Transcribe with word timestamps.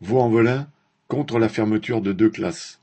Vaux-en-Velin 0.00 0.68
contre 1.08 1.40
la 1.40 1.48
fermeture 1.48 2.00
de 2.00 2.12
deux 2.12 2.30
classes. 2.30 2.80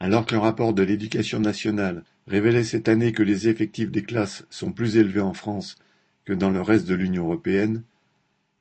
Alors 0.00 0.24
qu'un 0.24 0.40
rapport 0.40 0.72
de 0.72 0.82
l'Éducation 0.82 1.38
nationale 1.38 2.04
révélait 2.26 2.64
cette 2.64 2.88
année 2.88 3.12
que 3.12 3.22
les 3.22 3.48
effectifs 3.48 3.90
des 3.90 4.02
classes 4.02 4.46
sont 4.48 4.72
plus 4.72 4.96
élevés 4.96 5.20
en 5.20 5.34
France 5.34 5.76
que 6.24 6.32
dans 6.32 6.48
le 6.48 6.62
reste 6.62 6.88
de 6.88 6.94
l'Union 6.94 7.24
européenne, 7.24 7.82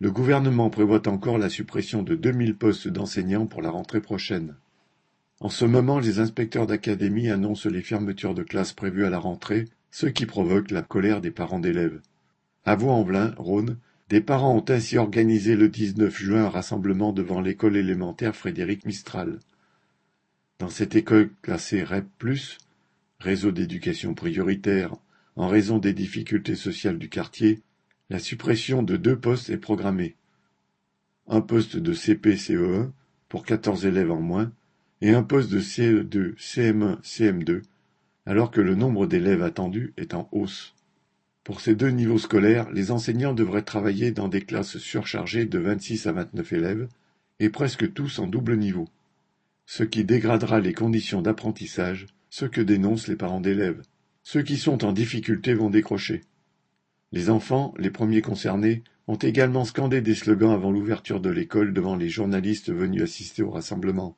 le 0.01 0.11
gouvernement 0.11 0.69
prévoit 0.69 1.07
encore 1.07 1.37
la 1.37 1.49
suppression 1.49 2.03
de 2.03 2.15
2000 2.15 2.57
postes 2.57 2.89
d'enseignants 2.89 3.45
pour 3.45 3.61
la 3.61 3.69
rentrée 3.69 4.01
prochaine. 4.01 4.55
En 5.39 5.49
ce 5.49 5.63
moment, 5.63 5.99
les 5.99 6.19
inspecteurs 6.19 6.67
d'académie 6.67 7.29
annoncent 7.29 7.69
les 7.69 7.81
fermetures 7.81 8.33
de 8.33 8.43
classes 8.43 8.73
prévues 8.73 9.05
à 9.05 9.09
la 9.09 9.19
rentrée, 9.19 9.69
ce 9.89 10.07
qui 10.07 10.25
provoque 10.25 10.69
la 10.69 10.81
colère 10.81 11.21
des 11.21 11.31
parents 11.31 11.59
d'élèves. 11.59 12.01
À 12.65 12.75
Vaux-en-Velin, 12.75 13.33
Rhône, 13.37 13.77
des 14.11 14.19
parents 14.19 14.57
ont 14.57 14.65
ainsi 14.67 14.97
organisé 14.97 15.55
le 15.55 15.69
19 15.69 16.13
juin 16.13 16.43
un 16.43 16.49
rassemblement 16.49 17.13
devant 17.13 17.39
l'école 17.39 17.77
élémentaire 17.77 18.35
Frédéric 18.35 18.85
Mistral. 18.85 19.39
Dans 20.59 20.67
cette 20.67 20.95
école 20.95 21.29
classée 21.41 21.81
REP+, 21.81 22.09
réseau 23.19 23.53
d'éducation 23.53 24.13
prioritaire, 24.13 24.93
en 25.37 25.47
raison 25.47 25.77
des 25.77 25.93
difficultés 25.93 26.57
sociales 26.57 26.97
du 26.97 27.07
quartier, 27.07 27.61
la 28.09 28.19
suppression 28.19 28.83
de 28.83 28.97
deux 28.97 29.17
postes 29.17 29.49
est 29.49 29.55
programmée. 29.55 30.17
Un 31.29 31.39
poste 31.39 31.77
de 31.77 31.93
CP-CE1 31.93 32.91
pour 33.29 33.45
14 33.45 33.85
élèves 33.85 34.11
en 34.11 34.19
moins 34.19 34.51
et 34.99 35.13
un 35.13 35.23
poste 35.23 35.49
de 35.49 35.61
CE2, 35.61 36.35
CM1, 36.35 37.01
CM2, 37.01 37.61
alors 38.25 38.51
que 38.51 38.59
le 38.59 38.75
nombre 38.75 39.07
d'élèves 39.07 39.41
attendus 39.41 39.93
est 39.95 40.13
en 40.13 40.27
hausse. 40.33 40.75
Pour 41.43 41.59
ces 41.59 41.75
deux 41.75 41.89
niveaux 41.89 42.19
scolaires, 42.19 42.69
les 42.71 42.91
enseignants 42.91 43.33
devraient 43.33 43.63
travailler 43.63 44.11
dans 44.11 44.27
des 44.27 44.41
classes 44.41 44.77
surchargées 44.77 45.45
de 45.45 45.57
26 45.57 46.05
à 46.05 46.11
29 46.11 46.53
élèves, 46.53 46.87
et 47.39 47.49
presque 47.49 47.91
tous 47.93 48.19
en 48.19 48.27
double 48.27 48.57
niveau, 48.57 48.87
ce 49.65 49.83
qui 49.83 50.03
dégradera 50.03 50.59
les 50.59 50.73
conditions 50.73 51.21
d'apprentissage, 51.21 52.05
ce 52.29 52.45
que 52.45 52.61
dénoncent 52.61 53.07
les 53.07 53.15
parents 53.15 53.41
d'élèves. 53.41 53.81
Ceux 54.21 54.43
qui 54.43 54.57
sont 54.57 54.85
en 54.85 54.93
difficulté 54.93 55.55
vont 55.55 55.71
décrocher. 55.71 56.21
Les 57.11 57.31
enfants, 57.31 57.73
les 57.77 57.89
premiers 57.89 58.21
concernés, 58.21 58.83
ont 59.07 59.15
également 59.15 59.65
scandé 59.65 60.01
des 60.01 60.13
slogans 60.13 60.51
avant 60.51 60.71
l'ouverture 60.71 61.19
de 61.19 61.29
l'école 61.29 61.73
devant 61.73 61.95
les 61.95 62.09
journalistes 62.09 62.71
venus 62.71 63.01
assister 63.01 63.41
au 63.41 63.49
rassemblement. 63.49 64.15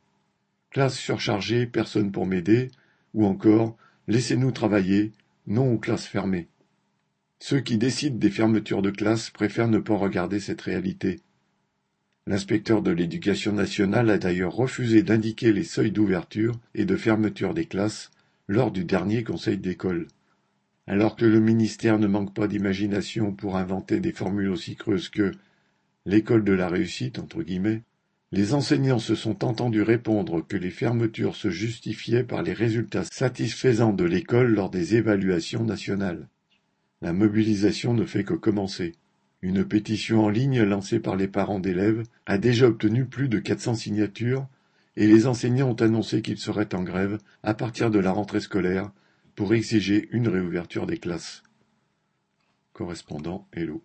Classe 0.71 0.97
surchargée, 0.97 1.65
personne 1.65 2.11
pour 2.11 2.25
m'aider, 2.25 2.69
ou 3.13 3.25
encore 3.25 3.77
Laissez-nous 4.09 4.51
travailler, 4.51 5.13
non 5.47 5.71
aux 5.71 5.77
classes 5.77 6.07
fermées. 6.07 6.49
Ceux 7.45 7.59
qui 7.59 7.77
décident 7.77 8.15
des 8.15 8.29
fermetures 8.29 8.81
de 8.81 8.89
classes 8.89 9.29
préfèrent 9.29 9.67
ne 9.67 9.79
pas 9.79 9.97
regarder 9.97 10.39
cette 10.39 10.61
réalité. 10.61 11.19
L'inspecteur 12.25 12.81
de 12.81 12.91
l'éducation 12.91 13.51
nationale 13.51 14.09
a 14.11 14.17
d'ailleurs 14.17 14.55
refusé 14.55 15.03
d'indiquer 15.03 15.51
les 15.51 15.65
seuils 15.65 15.91
d'ouverture 15.91 16.57
et 16.73 16.85
de 16.85 16.95
fermeture 16.95 17.53
des 17.53 17.65
classes 17.65 18.11
lors 18.47 18.71
du 18.71 18.85
dernier 18.85 19.25
conseil 19.25 19.57
d'école. 19.57 20.07
Alors 20.87 21.17
que 21.17 21.25
le 21.25 21.41
ministère 21.41 21.99
ne 21.99 22.07
manque 22.07 22.33
pas 22.33 22.47
d'imagination 22.47 23.33
pour 23.33 23.57
inventer 23.57 23.99
des 23.99 24.13
formules 24.13 24.49
aussi 24.49 24.77
creuses 24.77 25.09
que 25.09 25.33
l'école 26.05 26.45
de 26.45 26.53
la 26.53 26.69
réussite, 26.69 27.19
entre 27.19 27.43
guillemets, 27.43 27.81
les 28.31 28.53
enseignants 28.53 28.99
se 28.99 29.15
sont 29.15 29.43
entendus 29.43 29.81
répondre 29.81 30.47
que 30.47 30.55
les 30.55 30.71
fermetures 30.71 31.35
se 31.35 31.49
justifiaient 31.49 32.23
par 32.23 32.41
les 32.41 32.53
résultats 32.53 33.03
satisfaisants 33.03 33.91
de 33.91 34.05
l'école 34.05 34.53
lors 34.53 34.69
des 34.69 34.95
évaluations 34.95 35.65
nationales. 35.65 36.29
La 37.03 37.11
mobilisation 37.11 37.93
ne 37.93 38.05
fait 38.05 38.23
que 38.23 38.33
commencer. 38.33 38.93
Une 39.41 39.65
pétition 39.65 40.23
en 40.23 40.29
ligne 40.29 40.61
lancée 40.61 41.01
par 41.01 41.17
les 41.17 41.27
parents 41.27 41.59
d'élèves 41.59 42.03
a 42.25 42.37
déjà 42.37 42.67
obtenu 42.67 43.03
plus 43.03 43.27
de 43.27 43.39
400 43.39 43.75
signatures 43.75 44.47
et 44.95 45.05
les 45.05 45.27
enseignants 45.27 45.71
ont 45.71 45.81
annoncé 45.81 46.21
qu'ils 46.21 46.37
seraient 46.37 46.73
en 46.73 46.81
grève 46.81 47.17
à 47.43 47.55
partir 47.55 47.91
de 47.91 47.99
la 47.99 48.13
rentrée 48.13 48.39
scolaire 48.39 48.89
pour 49.35 49.53
exiger 49.53 50.07
une 50.13 50.29
réouverture 50.29 50.87
des 50.87 50.97
classes. 50.97 51.43
Correspondant 52.71 53.49
Hello. 53.51 53.81